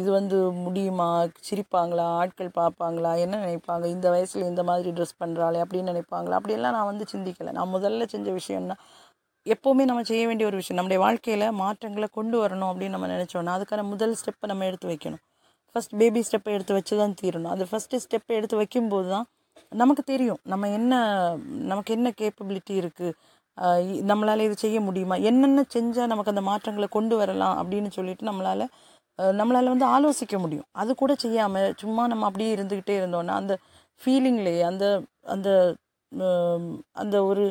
இது 0.01 0.09
வந்து 0.19 0.37
முடியுமா? 0.65 1.07
சிரிப்பாங்களா? 1.47 2.05
ஆட்கள் 2.21 2.49
பார்ப்பாங்களா? 2.59 3.11
என்ன 3.23 3.35
நினைப்பாங்க? 3.45 3.85
இந்த 3.95 4.07
வயசில் 4.15 4.47
இந்த 4.51 4.63
மாதிரி 4.69 4.89
ட்ரெஸ் 4.97 5.15
பண்ணுறாளே 5.23 5.59
அப்படின்னு 5.63 5.91
நினைப்பாங்களா? 5.93 6.37
அப்படியெல்லாம் 6.39 6.75
நான் 6.77 6.89
வந்து 6.91 7.05
சிந்திக்கலை. 7.13 7.53
நான் 7.59 7.73
முதல்ல 7.75 8.07
செஞ்ச 8.15 8.27
விஷயம்னா 8.39 8.77
எப்போவுமே 9.45 9.83
நம்ம 9.89 10.01
செய்ய 10.11 10.23
வேண்டிய 10.29 10.45
ஒரு 10.49 10.57
விஷயம் 10.61 10.77
நம்முடைய 10.79 10.99
வாழ்க்கையில் 11.05 11.47
மாற்றங்களை 11.61 12.07
கொண்டு 12.17 12.37
வரணும் 12.43 12.69
அப்படின்னு 12.71 12.95
நம்ம 12.95 13.09
நினச்சோன்னா 13.15 13.51
அதுக்கான 13.57 13.85
முதல் 13.93 14.15
ஸ்டெப்பை 14.21 14.47
நம்ம 14.51 14.65
எடுத்து 14.69 14.87
வைக்கணும். 14.93 15.21
ஃபஸ்ட் 15.75 15.93
பேபி 16.01 16.21
ஸ்டெப்பை 16.27 16.53
எடுத்து 16.57 16.73
வச்சு 16.77 16.93
தான் 17.01 17.15
தீரணும். 17.21 17.51
அது 17.55 17.63
ஃபஸ்ட்டு 17.71 18.01
ஸ்டெப்பை 18.05 18.33
எடுத்து 18.39 18.55
வைக்கும்போது 18.61 19.07
தான் 19.15 19.27
நமக்கு 19.81 20.03
தெரியும். 20.11 20.39
நம்ம 20.51 20.69
என்ன 20.77 20.93
நமக்கு 21.71 21.91
என்ன 21.97 22.09
கேப்பபிலிட்டி 22.21 22.73
இருக்குது 22.81 23.15
நம்மளால் 24.11 24.45
இது 24.47 24.55
செய்ய 24.63 24.77
முடியுமா? 24.87 25.15
என்னென்ன 25.29 25.63
செஞ்சால் 25.75 26.11
நமக்கு 26.11 26.33
அந்த 26.33 26.43
மாற்றங்களை 26.49 26.87
கொண்டு 26.97 27.15
வரலாம் 27.21 27.55
அப்படின்னு 27.61 27.89
சொல்லிட்டு 27.97 28.27
நம்மளால் 28.29 28.65
நம்மளால் 29.39 29.71
வந்து 29.73 29.87
ஆலோசிக்க 29.95 30.35
முடியும். 30.43 30.67
அது 30.81 30.91
கூட 30.95 31.11
செய்யாமல் 31.23 31.73
சும்மா 31.81 32.03
நம்ம 32.11 32.25
அப்படியே 32.29 32.51
இருந்துக்கிட்டே 32.55 32.95
இருந்தோன்னா 33.01 33.35
அந்த 33.41 33.53
ஃபீலிங்லேயே 34.01 34.63
அந்த 34.71 34.85
அந்த 35.35 35.49
அந்த 37.03 37.15
ஒரு 37.29 37.45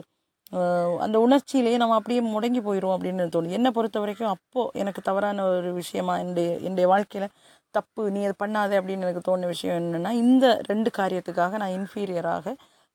அந்த 1.04 1.16
உணர்ச்சியிலேயே 1.26 1.76
நம்ம 1.82 1.94
அப்படியே 1.94 2.20
முடங்கி 2.34 2.60
போயிடும் 2.66 2.94
அப்படின்னு 2.96 3.24
தோணும் 3.34 3.56
என்னை 3.58 3.70
பொறுத்த 3.70 4.00
வரைக்கும் 4.02 4.32
அப்போது 4.34 4.78
எனக்கு 4.82 5.00
தவறான 5.02 5.44
ஒரு 5.44 5.70
விஷயமா 5.80 6.14
என்னுடைய 6.22 6.48
என்னுடைய 6.66 6.86
வாழ்க்கையில் 6.92 7.32
தப்பு 7.74 8.02
நீ 8.14 8.20
அதை 8.26 8.36
பண்ணாதே 8.42 8.76
அப்படின்னு 8.80 9.06
எனக்கு 9.06 9.24
தோணுன 9.28 9.48
விஷயம் 9.54 9.78
என்னென்னா 9.80 10.12
இந்த 10.24 10.46
ரெண்டு 10.70 10.90
காரியத்துக்காக 10.98 11.58
நான் 11.62 11.74
இன்ஃபீரியராக 11.78 12.54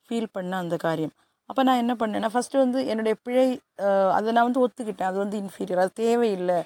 ஃபீல் 0.10 0.34
பண்ண 0.38 0.54
அந்த 0.64 0.76
காரியம். 0.86 1.14
அப்போ 1.50 1.62
நான் 1.68 1.82
என்ன 1.84 1.94
பண்ணேன்னா 2.02 2.30
ஃபஸ்ட்டு 2.34 2.62
வந்து 2.64 2.80
என்னுடைய 2.92 3.16
பிழை 3.26 3.48
அதை 4.18 4.30
நான் 4.36 4.48
வந்து 4.50 4.64
ஒத்துக்கிட்டேன். 4.66 5.10
அது 5.12 5.18
வந்து 5.24 5.38
இன்ஃபீரியர் 5.44 5.82
அது 5.84 5.94
தேவையில்லை. 6.04 6.60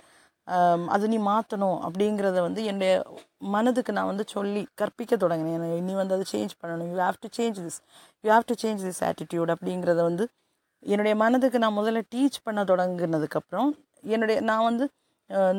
அது 0.95 1.05
நீ 1.13 1.17
மாற்றணும் 1.31 1.77
அப்படிங்கிறத 1.85 2.39
வந்து 2.47 2.61
என்னுடைய 2.69 2.93
மனதுக்கு 3.55 3.91
நான் 3.97 4.09
வந்து 4.11 4.25
சொல்லி 4.35 4.61
கற்பிக்க 4.81 5.13
தொடங்கினேன். 5.23 5.85
நீ 5.87 5.93
வந்து 6.01 6.15
அதை 6.17 6.25
சேஞ்ச் 6.33 6.53
பண்ணணும். 6.61 6.89
You 6.93 6.97
have 7.07 7.19
to 7.23 7.29
change 7.37 7.59
this 7.65 7.79
you 8.23 8.29
have 8.35 8.47
to 8.51 8.57
change 8.63 8.83
this 8.87 9.01
attitude 9.09 9.53
அப்படிங்கிறத 9.55 10.01
வந்து 10.09 10.25
என்னுடைய 10.85 11.13
மனதுக்கு 11.23 11.57
நான் 11.63 11.77
முதல்ல 11.79 12.01
டீச் 12.13 12.37
பண்ண 12.47 12.61
தொடங்கினதுக்கப்புறம் 12.71 13.69
என்னுடைய 14.13 14.37
நான் 14.49 14.67
வந்து 14.69 14.85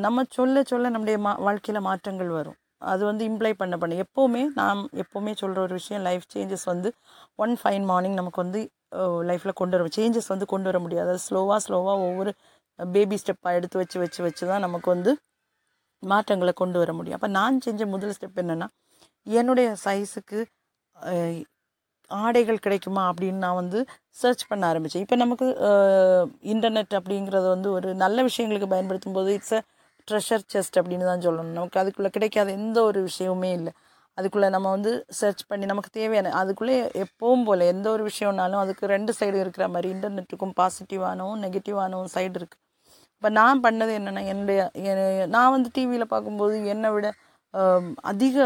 நம்ம 0.05 0.23
சொல்ல 0.37 0.61
சொல்ல 0.71 0.89
நம்முடைய 0.93 1.17
மா 1.25 1.31
வாழ்க்கையில் 1.45 1.85
மாற்றங்கள் 1.87 2.29
வரும். 2.37 2.57
அது 2.91 3.01
வந்து 3.09 3.23
இம்ப்ளை 3.29 3.51
பண்ண 3.61 3.75
பண்ண. 3.81 3.93
எப்போவுமே 4.05 4.43
நான் 4.59 4.81
எப்போவுமே 5.03 5.31
சொல்கிற 5.41 5.59
ஒரு 5.67 5.73
விஷயம் 5.79 6.03
லைஃப் 6.07 6.25
சேஞ்சஸ் 6.33 6.65
வந்து 6.71 6.89
ஒன் 7.43 7.53
ஃபைன் 7.61 7.85
மார்னிங் 7.91 8.17
நமக்கு 8.19 8.39
வந்து 8.45 8.61
லைஃப்பில் 9.29 9.59
கொண்டு 9.61 9.75
வர 9.77 9.89
சேஞ்சஸ் 9.97 10.31
வந்து 10.33 10.45
கொண்டு 10.53 10.69
வர 10.69 10.79
முடியாது. 10.85 11.09
அது 11.13 11.21
ஸ்லோவாக 11.27 11.59
ஸ்லோவாக 11.65 12.05
ஒவ்வொரு 12.09 12.31
பேபி 12.79 13.17
ஸ்டெப்பாக 13.21 13.57
எடுத்து 13.59 13.77
வச்சு 13.81 13.97
வச்சு 14.03 14.19
வச்சு 14.27 14.43
தான் 14.51 14.63
நமக்கு 14.67 14.89
வந்து 14.95 15.11
மாற்றங்களை 16.03 16.53
கொண்டு 16.61 16.77
வர 16.81 16.91
முடியும். 16.97 17.17
அப்போ 17.19 17.29
நான் 17.39 17.63
செஞ்ச 17.67 17.85
முதல் 17.95 18.15
ஸ்டெப் 18.17 18.39
என்னென்னா 18.43 18.67
என்னுடைய 19.27 19.69
சைஸுக்கு 19.85 20.39
ஆடைகள் 22.11 22.63
கிடைக்குமா 22.65 23.03
அப்படின்னு 23.09 23.43
நான் 23.45 23.59
வந்து 23.61 23.79
சர்ச் 24.21 24.43
பண்ண 24.49 24.63
ஆரம்பித்தேன் 24.71 25.03
இப்போ 25.05 25.17
நமக்கு 25.23 25.47
இன்டர்நெட் 26.53 26.93
அப்படிங்கிறது 26.99 27.47
வந்து 27.55 27.69
ஒரு 27.77 27.89
நல்ல 28.03 28.23
விஷயங்களுக்கு 28.29 28.69
பயன்படுத்தும் 28.75 29.17
போது 29.17 29.31
இட்ஸ் 29.37 29.55
அ 29.57 29.61
ட்ரெஷர் 30.07 30.45
செஸ்ட் 30.53 30.77
அப்படின்னு 30.81 31.05
தான் 31.11 31.25
சொல்லணும். 31.27 31.55
நமக்கு 31.57 31.79
அதுக்குள்ளே 31.81 32.11
கிடைக்காத 32.17 32.49
எந்த 32.59 32.77
ஒரு 32.89 32.99
விஷயமுமே 33.09 33.51
இல்லை. 33.59 33.71
அதுக்குள்ளே 34.17 34.47
நம்ம 34.55 34.67
வந்து 34.75 34.91
சர்ச் 35.19 35.43
பண்ணி 35.49 35.65
நமக்கு 35.71 35.89
தேவையான 35.97 36.31
அதுக்குள்ளே 36.41 36.77
எப்பவும் 37.03 37.43
போல் 37.43 37.63
எந்த 37.73 37.87
ஒரு 37.95 38.03
விஷயம்னாலும் 38.09 38.61
அதுக்கு 38.63 38.85
ரெண்டு 38.93 39.11
சைடு 39.19 39.37
இருக்கிற 39.43 39.65
மாதிரி 39.73 39.89
இன்டர்நெட்டுக்கும் 39.95 40.55
பாசிட்டிவானவும் 40.59 41.43
நெகட்டிவானவும் 41.45 42.11
சைடு 42.15 42.35
இருக்குது 42.39 42.63
இப்போ 43.21 43.29
நான் 43.39 43.61
பண்ணது 43.61 43.91
என்னென்னா 43.99 44.23
என்னுடைய 44.31 44.61
நான் 45.35 45.53
வந்து 45.55 45.69
டிவியில் 45.75 46.11
பார்க்கும்போது 46.13 46.55
என்னை 46.65 46.89
விட 46.95 47.07
அதிக 48.03 48.37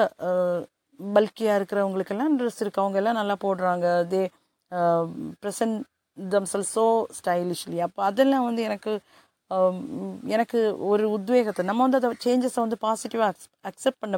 பல்கியாக 1.15 1.57
இருக்கிறவங்களுக்கெல்லாம் 1.59 2.35
ட்ரெஸ் 2.39 2.61
இருக்குது 2.63 2.83
அவங்க 2.83 2.99
எல்லாம் 3.01 3.19
நல்லா 3.21 3.35
போடுறாங்க. 3.45 3.87
தே 4.13 4.21
ப்ரெசன்ட் 5.43 5.77
தம்சல் 6.17 6.67
ஸோ 6.75 6.85
ஸ்டைலிஷ்லி 7.17 7.79
அப்போ 7.87 8.01
அதெல்லாம் 8.09 8.45
வந்து 8.49 8.61
எனக்கு 8.69 8.91
um, 9.51 9.77
எனக்கு 10.35 10.59
ஒரு 10.89 11.05
உத்வேகத்தை 11.15 11.63
நம்ம 11.69 11.81
வந்து 11.85 11.99
அதை 11.99 12.09
சேஞ்சஸை 12.25 12.59
வந்து 12.65 12.77
பாசிட்டிவாக 12.85 13.47
அக்செப்ட் 13.69 14.01
பண்ண 14.03 14.17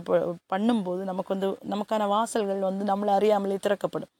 பண்ணும்போது 0.53 1.01
நமக்கு 1.11 1.33
வந்து 1.35 1.49
நமக்கான 1.73 2.07
வாசல்கள் 2.15 2.67
வந்து 2.69 2.85
நம்மளை 2.91 3.13
அறியாமலே 3.19 3.57
திறக்கப்படும். 3.65 4.11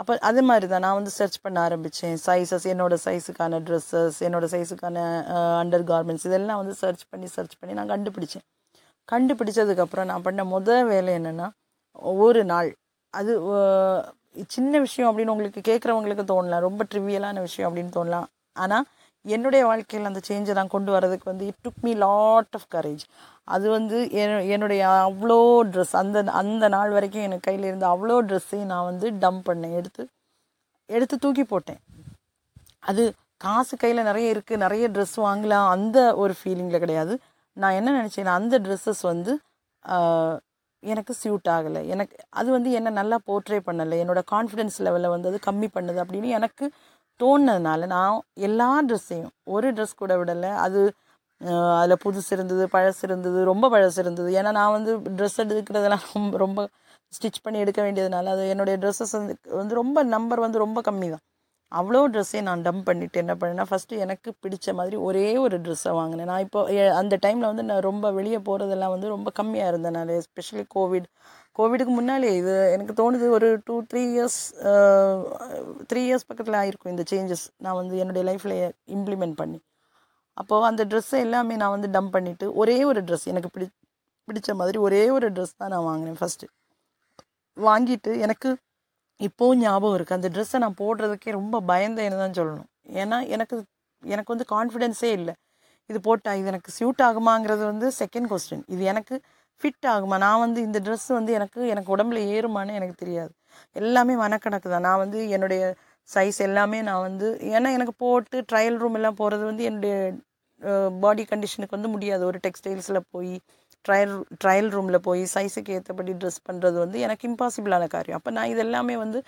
அப்போ 0.00 0.12
அது 0.28 0.42
மாதிரி 0.48 0.66
தான் 0.72 0.84
நான் 0.86 0.98
வந்து 0.98 1.12
சர்ச் 1.18 1.38
பண்ண 1.44 1.58
ஆரம்பித்தேன் 1.66 2.18
சைஸஸ் 2.26 2.66
என்னோடய 2.72 3.02
சைஸுக்கான 3.06 3.60
ட்ரெஸ்ஸஸ் 3.68 4.18
என்னோடய 4.26 4.50
சைஸுக்கான 4.54 4.98
அண்டர் 5.62 5.84
uh, 5.84 5.88
கார்மெண்ட்ஸ் 5.92 6.26
இதெல்லாம் 6.30 6.60
வந்து 6.62 6.74
சர்ச் 6.82 7.04
பண்ணி 7.12 7.28
சர்ச் 7.36 7.56
பண்ணி 7.60 7.74
நான் 7.80 7.92
கண்டுபிடிச்சேன். 7.94 8.46
கண்டுபிடிச்சதுக்கப்புறம் 9.08 10.08
நான் 10.12 10.26
பண்ண 10.28 10.42
முதல் 10.56 10.86
வேலை 10.92 11.12
என்னென்னா 11.18 11.48
ஒரு 12.20 12.42
நாள். 12.52 12.70
அது 13.14 13.32
சின்ன 14.54 14.72
விஷயம் 14.84 15.08
அப்படின்னு 15.10 15.34
உங்களுக்கு 15.34 15.60
கேட்குறவங்களுக்கு 15.68 16.24
தோணலாம். 16.30 16.66
ரொம்ப 16.68 16.82
ட்ரிவியலான 16.90 17.40
விஷயம் 17.46 17.68
அப்படின்னு 17.68 17.96
தோணலாம். 17.96 18.28
ஆனால் 18.56 18.86
என்னுடைய 19.24 19.62
வாழ்க்கையில் 19.68 20.08
அந்த 20.10 20.20
சேஞ்சை 20.28 20.52
நான் 20.58 20.74
கொண்டு 20.74 20.90
வரதுக்கு 20.94 21.26
வந்து 21.30 21.46
it 21.50 21.62
took 21.66 21.82
me 21.86 21.92
lot 22.04 22.54
of 22.58 22.68
courage 22.74 23.04
அது 23.54 23.66
வந்து 23.74 23.96
என்னுடைய 24.54 24.82
அவ்வளோ 25.08 25.38
ட்ரெஸ் 25.72 25.94
அந்த 26.00 26.22
அந்த 26.40 26.64
நாள் 26.74 26.94
வரைக்கும் 26.96 27.26
எனக்கு 27.28 27.46
கையில் 27.48 27.66
இருந்த 27.68 27.86
அவ்வளோ 27.94 28.16
ட்ரெஸ்ஸையும் 28.28 28.70
நான் 28.72 28.88
வந்து 28.90 29.06
டம்ப் 29.24 29.46
பண்ணேன். 29.48 29.74
எடுத்து 29.80 30.02
எடுத்து 30.88 31.16
தூக்கி 31.24 31.44
போட்டேன். 31.44 31.80
அது 32.90 33.02
காசு 33.44 33.74
கையில் 33.76 34.08
நிறைய 34.10 34.34
இருக்குது 34.34 34.62
நிறைய 34.64 34.84
ட்ரெஸ் 34.94 35.16
வாங்கலாம். 35.26 35.66
அந்த 35.74 35.98
ஒரு 36.22 36.34
ஃபீலிங்கில் 36.38 36.82
கிடையாது. 36.84 37.14
நான் 37.56 37.76
என்ன 37.80 37.90
நினச்சேன்னா 37.98 38.34
அந்த 38.40 38.54
ட்ரெஸ்ஸஸ் 38.66 39.02
வந்து 39.12 39.34
எனக்கு 40.82 41.12
சியூட் 41.22 41.48
ஆகலை. 41.54 41.80
எனக்கு 41.94 42.16
அது 42.32 42.48
வந்து 42.50 42.70
என்னை 42.78 42.90
நல்லா 42.92 43.16
போர்ட்ரே 43.28 43.58
பண்ணலை. 43.68 43.96
என்னோடய 44.02 44.26
கான்ஃபிடென்ஸ் 44.34 44.78
லெவலில் 44.86 45.14
வந்து 45.14 45.30
அது 45.30 45.38
கம்மி 45.48 45.68
பண்ணுது 45.76 45.98
அப்படின்னு 46.04 46.30
எனக்கு 46.38 46.66
தோணுனதுனால 47.20 47.86
நான் 47.94 48.16
எல்லா 48.48 48.68
ட்ரெஸ்ஸையும் 48.88 49.32
ஒரு 49.48 49.68
ட்ரெஸ் 49.76 50.00
கூட 50.02 50.12
விடலை. 50.20 50.50
அது 50.66 50.80
அதில் 51.78 52.02
புதுசு 52.04 52.30
இருந்தது 52.36 52.64
பழசு 52.74 53.02
இருந்தது 53.08 53.38
ரொம்ப 53.44 53.66
பழசு 53.74 53.98
இருந்தது. 54.04 54.30
ஏன்னா 54.38 54.50
நான் 54.60 54.74
வந்து 54.76 54.92
ட்ரெஸ் 55.18 55.38
எடுக்கிறதெல்லாம் 55.44 56.06
ரொம்ப 56.14 56.36
ரொம்ப 56.38 56.60
ஸ்டிச் 57.12 57.42
பண்ணி 57.44 57.58
எடுக்க 57.64 57.80
வேண்டியதுனால 57.82 58.32
அது 58.36 58.44
என்னுடைய 58.54 58.76
ட்ரெஸ்ஸஸ் 58.82 59.14
வந்து 59.18 59.34
வந்து 59.60 59.74
ரொம்ப 59.82 59.98
நம்பர் 60.14 60.44
வந்து 60.46 60.58
ரொம்ப 60.58 60.80
கம்மி 60.88 61.08
தான் 61.14 61.24
அவ்வளோ 61.72 62.00
ட்ரெஸ்ஸையும் 62.12 62.46
நான் 62.48 62.62
டம்ப் 62.66 62.86
பண்ணிவிட்டு 62.88 63.20
என்ன 63.22 63.32
பண்ணேன்னா 63.40 63.64
ஃபஸ்ட்டு 63.70 63.98
எனக்கு 64.04 64.28
பிடிச்ச 64.44 64.74
மாதிரி 64.78 64.96
ஒரே 65.08 65.26
ஒரு 65.44 65.56
ட்ரெஸ்ஸை 65.64 65.92
வாங்கினேன். 65.98 66.30
நான் 66.30 66.44
இப்போ 66.46 66.60
அந்த 67.00 67.14
டைமில் 67.24 67.48
வந்து 67.50 67.64
நான் 67.70 67.86
ரொம்ப 67.88 68.10
வெளியே 68.18 68.38
போகிறதெல்லாம் 68.48 68.94
வந்து 68.94 69.08
ரொம்ப 69.14 69.32
கம்மியாக 69.40 69.72
இருந்தனால 69.72 70.16
எஸ்பெஷலி 70.20 70.64
கோவிட் 70.76 71.08
கோவிடுக்கு 71.58 71.92
முன்னாலே 71.98 72.30
இது 72.40 72.52
எனக்கு 72.74 72.94
தோணுது 73.00 73.28
ஒரு 73.36 73.48
two 73.66 73.76
three 73.90 74.02
years 74.14 74.40
three 75.90 76.02
years 76.08 76.28
பக்கத்தில் 76.28 76.58
ஆயிருக்கும் 76.60 76.92
இந்த 76.94 77.04
சேஞ்சஸ் 77.12 77.44
நான் 77.64 77.78
வந்து 77.80 77.96
என்னுடைய 78.02 78.24
லைஃப்பில் 78.30 78.56
இம்ப்ளிமெண்ட் 78.96 79.36
பண்ணி. 79.40 79.58
அப்போது 80.40 80.66
அந்த 80.70 80.82
ட்ரெஸ்ஸை 80.90 81.20
எல்லாமே 81.26 81.54
நான் 81.62 81.74
வந்து 81.76 81.88
டம்ப் 81.96 82.14
பண்ணிவிட்டு 82.16 82.48
ஒரே 82.62 82.78
ஒரு 82.90 83.00
ட்ரெஸ் 83.08 83.26
எனக்கு 83.32 83.50
பிடி 83.54 83.66
பிடிச்ச 84.28 84.54
மாதிரி 84.60 84.78
ஒரே 84.86 85.02
ஒரு 85.16 85.28
ட்ரெஸ் 85.36 85.58
தான் 85.60 85.72
நான் 85.74 85.86
வாங்கினேன் 85.90 86.18
ஃபஸ்ட்டு 86.20 86.48
வாங்கிட்டு 87.56 88.12
எனக்கு 88.24 88.48
இப்போவும் 89.26 89.60
ஞாபகம் 89.64 89.96
இருக்குது 89.98 90.18
அந்த 90.18 90.28
ட்ரெஸ்ஸை 90.34 90.58
நான் 90.64 90.78
போடுறதுக்கே 90.82 91.32
ரொம்ப 91.40 91.56
பயந்தேன்னு 91.70 92.20
தான் 92.22 92.36
சொல்லணும். 92.38 92.68
ஏன்னா 93.02 93.18
எனக்கு 93.34 93.56
எனக்கு 94.02 94.32
வந்து 94.34 94.46
கான்ஃபிடென்ஸே 94.54 95.10
இல்லை. 95.18 95.34
இது 95.90 95.98
போட்டால் 96.06 96.38
இது 96.40 96.48
எனக்கு 96.52 96.70
சியூட் 96.78 97.02
ஆகுமாங்கிறது 97.08 97.64
வந்து 97.72 97.86
செகண்ட் 98.00 98.28
கொஸ்டின் 98.32 98.64
இது 98.74 98.82
எனக்கு 98.92 99.14
ஃபிட் 99.60 99.86
ஆகுமா? 99.94 100.16
நான் 100.24 100.42
வந்து 100.44 100.60
இந்த 100.66 100.78
ட்ரெஸ் 100.86 101.08
வந்து 101.18 101.32
எனக்கு 101.38 101.60
எனக்கு 101.74 101.90
உடம்புல 101.96 102.18
ஏறுமான்னு 102.34 102.76
எனக்கு 102.80 102.96
தெரியாது. 103.02 103.32
எல்லாமே 103.80 104.14
மனக்கணக்கு 104.24 104.68
தான். 104.74 104.86
நான் 104.88 105.02
வந்து 105.04 105.20
என்னுடைய 105.36 105.62
சைஸ் 106.08 106.38
எல்லாமே 106.48 106.78
நான் 106.88 107.04
வந்து 107.08 107.28
ஏன்னா 107.56 107.70
எனக்கு 107.78 107.94
போட்டு 108.04 108.36
ட்ரையல் 108.50 108.78
ரூம் 108.82 108.96
எல்லாம் 108.98 109.18
போகிறது 109.20 109.44
வந்து 109.50 109.64
என்னுடைய 109.70 109.94
பாடி 111.04 111.22
கண்டிஷனுக்கு 111.32 111.76
வந்து 111.78 111.90
முடியாது. 111.94 112.22
ஒரு 112.30 112.38
டெக்ஸ்டைல்ஸில் 112.46 113.00
போய் 113.14 113.34
ட்ரையல் 113.84 114.14
ட்ரையல் 114.42 114.70
ரூமில் 114.76 114.98
போய் 115.06 115.22
சைஸுக்கு 115.34 115.74
ஏற்றபடி 115.76 116.12
ட்ரெஸ் 116.22 116.40
பண்ணுறது 116.48 116.76
வந்து 116.84 116.98
எனக்கு 117.06 117.24
இம்பாசிபிளான 117.30 117.84
காரியம். 117.94 118.18
அப்போ 118.20 118.30
நான் 118.38 118.50
இதெல்லாமே 118.54 118.96
வந்து 119.04 119.20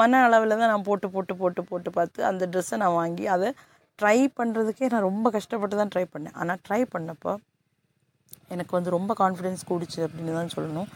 மன 0.00 0.22
அளவில் 0.28 0.56
தான் 0.60 0.72
நான் 0.74 0.86
போட்டு 0.88 1.08
போட்டு 1.14 1.34
போட்டு 1.42 1.62
போட்டு 1.70 1.90
பார்த்து 1.98 2.20
அந்த 2.30 2.48
ட்ரெஸ்ஸை 2.54 2.78
நான் 2.84 2.98
வாங்கி 3.00 3.26
அதை 3.36 3.50
ட்ரை 3.98 4.18
பண்ணுறதுக்கே 4.40 4.88
நான் 4.94 5.06
ரொம்ப 5.10 5.30
கஷ்டப்பட்டு 5.36 5.78
தான் 5.80 5.92
ட்ரை 5.94 6.04
பண்ணேன். 6.14 6.36
ஆனால் 6.42 6.60
ட்ரை 6.66 6.80
பண்ணப்போ 6.94 7.32
எனக்கு 8.54 8.72
வந்து 8.76 8.90
ரொம்ப 8.96 9.12
கான்ஃபிடென்ஸ் 9.22 9.62
கூடிச்சு 9.70 10.00
அப்படின்னு 10.06 10.32
தான் 10.38 10.54
சொல்லணும். 10.54 10.88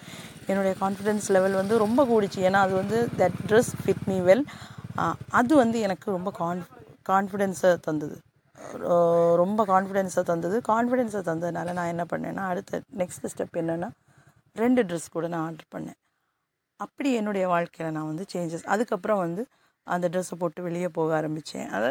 என்னுடைய 0.51 0.73
கான்ஃபிடென்ஸ் 0.85 1.27
லெவல் 1.37 1.61
வந்து 1.61 1.75
ரொம்ப 1.85 2.01
கூடிச்சு. 2.13 2.39
ஏன்னா 2.49 2.61
அது 2.67 2.75
வந்து 2.83 2.99
that 3.21 3.37
dress 3.51 3.73
fit 3.83 4.07
me 4.11 4.17
well 4.29 4.45
அது 5.41 5.53
வந்து 5.63 5.79
எனக்கு 5.87 6.07
ரொம்ப 6.17 6.31
கான்ஃப் 6.43 6.71
கான்ஃபிடென்ஸை 7.11 7.71
தந்தது. 7.87 8.17
ரொம்ப 9.43 9.61
கான்ஃபிடென்ஸை 9.73 10.23
தந்தது. 10.31 10.57
கான்ஃபிடென்ஸை 10.73 11.23
தந்ததுனால 11.29 11.75
நான் 11.79 11.93
என்ன 11.95 12.05
பண்ணேன்னா 12.13 12.45
அடுத்த 12.53 12.81
நெக்ஸ்ட் 13.03 13.29
ஸ்டெப் 13.33 13.61
என்னென்னா 13.63 13.91
ரெண்டு 14.57 14.81
ட்ரெஸ் 14.89 15.09
கூட 15.17 15.27
நான் 15.35 15.45
ஆர்டர் 15.49 15.73
பண்ணேன். 15.75 15.99
அப்படி 16.81 17.11
என்னுடைய 17.21 17.45
வாழ்க்கையில் 17.55 17.95
நான் 17.97 18.11
வந்து 18.13 18.25
சேஞ்சஸ் 18.33 18.67
அதுக்கப்புறம் 18.75 19.23
வந்து 19.25 19.43
அந்த 19.87 20.07
ட்ரெஸ்ஸை 20.13 20.37
போட்டு 20.43 20.61
வெளியே 20.69 20.89
போக 20.99 21.11
ஆரம்பித்தேன் 21.21 21.69
அதை 21.77 21.91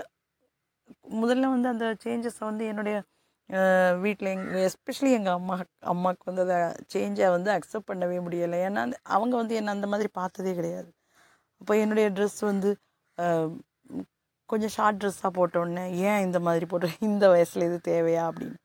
முதல்ல 1.22 1.50
வந்து 1.56 1.68
அந்த 1.74 1.86
சேஞ்சஸை 2.06 2.44
வந்து 2.50 2.64
என்னுடைய 2.72 2.98
வீட்டில் 4.04 4.30
எங் 4.34 4.46
எஸ்பெஷலி 4.68 5.12
எங்கள் 5.18 5.38
அம்மா 5.40 5.56
அம்மாவுக்கு 5.92 6.26
வந்து 6.30 6.44
அதை 6.46 6.58
சேஞ்சை 6.94 7.28
வந்து 7.36 7.50
அக்செப்ட் 7.56 7.90
பண்ணவே 7.92 8.18
முடியலை. 8.26 8.60
ஏன்னா 8.68 8.84
அவங்க 9.16 9.34
வந்து 9.42 9.58
என்னை 9.60 9.72
அந்த 9.78 9.88
மாதிரி 9.94 10.10
பார்த்ததே 10.20 10.54
கிடையாது. 10.60 10.90
அப்போ 11.62 11.74
என்னுடைய 11.84 12.08
ட்ரெஸ் 12.18 12.40
வந்து 12.52 12.70
கொஞ்சம் 14.54 14.76
ஷார்ட் 14.78 15.00
ட்ரெஸ்ஸாக 15.02 15.32
போட்டோடனே 15.40 15.86
ஏன் 16.10 16.24
இந்த 16.28 16.42
மாதிரி 16.48 16.68
போட்டு 16.74 16.90
இந்த 17.10 17.26
வயசில் 17.36 17.68
இது 17.70 17.80
தேவையா? 17.92 18.26
அப்படின்னு. 18.30 18.58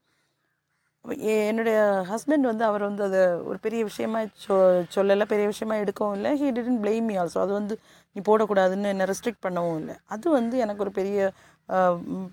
என்னுடைய 1.48 1.76
ஹஸ்பண்ட் 2.10 2.46
வந்து 2.50 2.64
அவர் 2.68 2.82
வந்து 2.86 3.02
அதை 3.08 3.20
ஒரு 3.50 3.58
பெரிய 3.64 3.80
விஷயமா 3.88 4.20
சொ 4.44 4.54
சொல்லலை 4.94 5.24
பெரிய 5.30 5.46
விஷயமா 5.52 5.74
எடுக்கவும் 5.82 6.16
இல்லை. 6.18 6.30
He 6.40 6.48
didn't 6.56 6.80
blame 6.82 7.06
me 7.10 7.14
also 7.22 7.38
அது 7.44 7.52
வந்து 7.58 7.74
நீ 8.16 8.22
போடக்கூடாதுன்னு 8.28 8.90
என்னை 8.94 9.06
ரெஸ்ட்ரிக்ட் 9.10 9.44
பண்ணவும் 9.46 9.78
இல்லை. 9.80 9.94
அது 10.14 10.26
வந்து 10.38 10.56
எனக்கு 10.64 10.84
ஒரு 10.86 10.92
பெரிய 10.98 11.18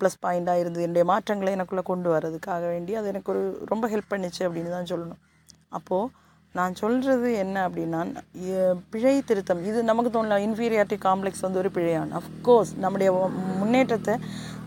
ப்ளஸ் 0.02 0.20
பாயிண்ட்டாக 0.26 0.62
இருந்தது. 0.64 0.86
என்னுடைய 0.88 1.06
மாற்றங்களை 1.12 1.54
எனக்குள்ளே 1.58 1.84
கொண்டு 1.92 2.10
வரதுக்காக 2.16 2.64
வேண்டி 2.74 2.96
அது 3.00 3.10
எனக்கு 3.14 3.32
ஒரு 3.36 3.44
ரொம்ப 3.72 3.86
ஹெல்ப் 3.94 4.12
பண்ணிச்சு 4.14 4.42
அப்படின்னு 4.48 4.76
தான் 4.78 4.92
சொல்லணும். 4.94 5.22
அப்போது 5.80 6.12
நான் 6.58 6.74
சொல்கிறது 6.82 7.30
என்ன 7.44 7.56
அப்படின்னா 7.68 8.02
பிழை 8.92 9.16
திருத்தம். 9.30 9.62
இது 9.70 9.80
நமக்கு 9.90 10.10
தோணல 10.16 10.38
இன்ஃபீரியாரிட்டி 10.48 10.98
காம்ப்ளெக்ஸ் 11.08 11.44
வந்து 11.46 11.60
ஒரு 11.64 11.70
பிழையான 11.78 12.16
அஃப்கோர்ஸ் 12.22 12.72
நம்முடைய 12.84 13.10
முன்னேற்றத்தை 13.62 14.14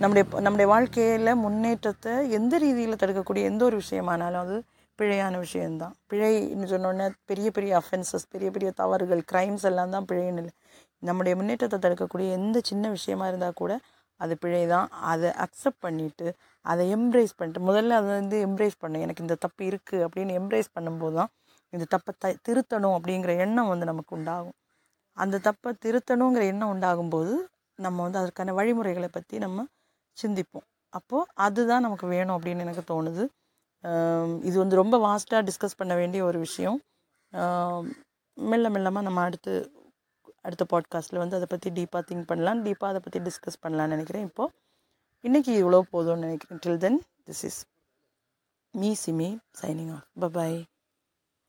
நம்முடைய 0.03 0.25
நம்முடைய 0.47 0.67
வாழ்க்கையில் 0.75 1.31
முன்னேற்றத்தை 1.45 2.13
எந்த 2.39 2.59
ரீதியில் 2.65 3.01
தடுக்கக்கூடிய 3.03 3.45
எந்த 3.53 3.63
ஒரு 3.69 3.77
விஷயமானாலும் 3.83 4.43
அது 4.45 4.57
பிழையான 4.99 5.35
விஷயம்தான். 5.45 5.95
பிழைன்னு 6.11 6.69
சொன்னோன்னே 6.73 7.07
பெரிய 7.31 7.49
பெரிய 7.57 7.73
அஃபென்சஸ் 7.81 8.27
பெரிய 8.35 8.49
பெரிய 8.57 8.71
தவறுகள் 8.81 9.23
க்ரைம்ஸ் 9.33 9.67
எல்லாம் 9.71 9.95
தான் 9.95 10.07
பிழைன்னு 10.11 10.41
இல்லை. 10.43 10.55
நம்முடைய 11.03 11.35
முன்னேற்றத்தை 11.41 11.79
தடுக்கக்கூடிய 11.85 12.29
எந்த 12.39 12.59
சின்ன 12.71 12.85
விஷயமா 12.97 13.27
இருந்தால் 13.31 13.59
கூட 13.63 13.73
அது 14.21 14.35
பிழை 14.45 14.63
தான் 14.75 14.87
அதை 15.11 15.29
அக்செப்ட் 15.45 15.83
பண்ணிவிட்டு 15.87 16.29
அதை 16.65 16.85
எம்ப்ரேஸ் 16.97 17.35
பண்ணிட்டு 17.39 17.61
முதல்ல 17.69 17.99
அதை 18.01 18.11
வந்து 18.21 18.39
எம்ப்ரேஸ் 18.47 18.77
பண்ணேன் 18.85 19.05
எனக்கு 19.07 19.25
இந்த 19.27 19.37
தப்பு 19.45 19.63
இருக்குது 19.71 20.05
அப்படின்னு 20.07 20.33
எம்ப்ரேஸ் 20.41 20.71
பண்ணும்போது 20.77 21.17
தான் 21.21 21.31
இந்த 21.73 21.85
தப்பை 21.95 22.13
த 22.23 22.33
திருத்தணும் 22.47 22.95
அப்படிங்கிற 22.97 23.33
எண்ணம் 23.45 23.71
வந்து 23.73 23.87
நமக்கு 23.91 24.13
உண்டாகும். 24.19 24.57
அந்த 25.17 25.41
தப்பை 25.47 25.71
திருத்தணுங்கிற 25.85 26.43
எண்ணம் 26.53 26.73
உண்டாகும்போது 26.75 27.35
நம்ம 27.79 27.99
வந்து 28.05 28.21
அதற்கான 28.21 28.55
வழிமுறைகளை 28.59 29.09
பற்றி 29.17 29.37
நம்ம 29.45 29.65
சிந்திப்போம். 30.17 30.67
அப்போது 30.93 31.29
அதுதான் 31.47 31.85
நமக்கு 31.87 32.07
வேணும் 32.15 32.37
அப்படின்னு 32.37 32.65
எனக்கு 32.67 32.85
தோணுது. 32.93 33.25
இது 34.49 34.57
வந்து 34.63 34.81
ரொம்ப 34.81 34.97
வாஸ்ட்டாக 35.07 35.43
டிஸ்கஸ் 35.49 35.79
பண்ண 35.81 35.93
வேண்டிய 36.01 36.21
ஒரு 36.29 36.39
விஷயம். 36.47 36.79
மெல்ல 38.37 38.67
மெல்லமாக 38.75 39.07
நம்ம 39.09 39.23
அடுத்து 39.29 39.53
அடுத்த 40.47 40.65
பாட்காஸ்ட்டில் 40.73 41.23
வந்து 41.23 41.37
அதை 41.39 41.47
பற்றி 41.51 41.69
டீப்பாக 41.79 42.03
திங்க் 42.09 42.29
பண்ணலாம். 42.31 42.61
டீப்பாக 42.67 42.93
அதை 42.93 43.01
பற்றி 43.05 43.21
டிஸ்கஸ் 43.27 43.63
பண்ணலாம்னு 43.65 43.95
நினைக்கிறேன். 43.95 44.27
இப்போது 44.29 44.55
இன்றைக்கி 45.25 45.53
இவ்வளோ 45.61 45.81
போதும்னு 45.93 46.25
நினைக்கிறேன். 46.27 46.61
Till 46.65 46.83
then 46.85 46.99
this 47.29 47.45
is 47.49 47.61
me 48.75 48.91
Simi 49.05 49.31
signing 49.61 49.93
off 49.97 50.07
bye bye 50.25 50.59